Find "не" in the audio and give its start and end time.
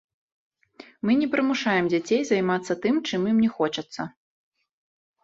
1.19-1.27, 3.47-3.51